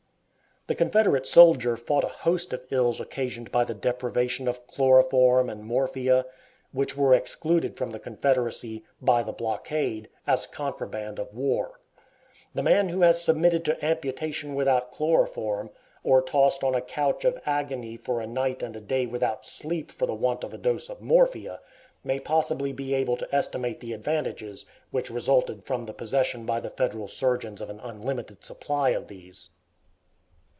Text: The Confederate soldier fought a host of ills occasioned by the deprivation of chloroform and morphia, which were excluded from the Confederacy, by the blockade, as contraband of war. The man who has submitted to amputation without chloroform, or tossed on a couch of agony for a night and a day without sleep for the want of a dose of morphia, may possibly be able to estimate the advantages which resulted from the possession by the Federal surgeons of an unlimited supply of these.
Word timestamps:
The 0.67 0.75
Confederate 0.75 1.25
soldier 1.25 1.75
fought 1.75 2.03
a 2.03 2.07
host 2.23 2.53
of 2.53 2.63
ills 2.69 3.01
occasioned 3.01 3.51
by 3.51 3.63
the 3.63 3.73
deprivation 3.73 4.47
of 4.47 4.67
chloroform 4.67 5.49
and 5.49 5.63
morphia, 5.65 6.23
which 6.71 6.95
were 6.95 7.15
excluded 7.15 7.75
from 7.75 7.89
the 7.89 7.99
Confederacy, 7.99 8.85
by 9.01 9.23
the 9.23 9.33
blockade, 9.33 10.07
as 10.27 10.45
contraband 10.45 11.17
of 11.19 11.33
war. 11.33 11.79
The 12.53 12.61
man 12.63 12.89
who 12.89 13.01
has 13.01 13.21
submitted 13.23 13.65
to 13.65 13.83
amputation 13.85 14.53
without 14.53 14.91
chloroform, 14.91 15.71
or 16.03 16.21
tossed 16.21 16.63
on 16.63 16.75
a 16.75 16.81
couch 16.81 17.25
of 17.25 17.39
agony 17.47 17.97
for 17.97 18.21
a 18.21 18.27
night 18.27 18.61
and 18.61 18.75
a 18.75 18.81
day 18.81 19.07
without 19.07 19.47
sleep 19.47 19.89
for 19.91 20.05
the 20.05 20.13
want 20.13 20.43
of 20.43 20.53
a 20.53 20.57
dose 20.59 20.89
of 20.89 21.01
morphia, 21.01 21.59
may 22.03 22.19
possibly 22.19 22.71
be 22.71 22.93
able 22.93 23.17
to 23.17 23.35
estimate 23.35 23.79
the 23.79 23.93
advantages 23.93 24.65
which 24.91 25.09
resulted 25.11 25.65
from 25.65 25.83
the 25.85 25.93
possession 25.93 26.45
by 26.45 26.59
the 26.59 26.69
Federal 26.69 27.07
surgeons 27.09 27.59
of 27.61 27.69
an 27.71 27.79
unlimited 27.81 28.45
supply 28.45 28.89
of 28.91 29.07
these. 29.07 29.49